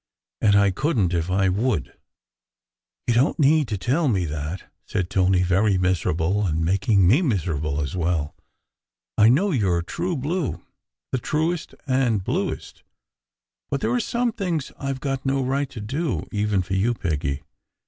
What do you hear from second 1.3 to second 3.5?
would!" "You don t